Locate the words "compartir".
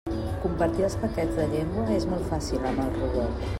0.45-0.85